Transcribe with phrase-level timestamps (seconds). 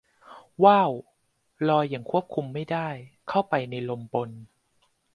[0.63, 0.91] ว่าว
[1.67, 2.89] ลอยอย่างควบคุมไม่ได้
[3.29, 4.29] เข้าไปในลมบน